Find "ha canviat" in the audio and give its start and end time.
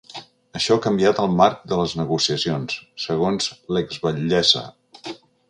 0.77-1.19